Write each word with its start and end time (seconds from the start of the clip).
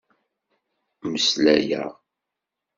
Mmeslayeɣ. 1.03 1.89